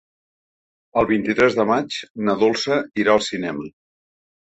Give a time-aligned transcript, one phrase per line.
[1.01, 1.97] El vint-i-tres de maig
[2.29, 3.69] na Dolça irà al cinema.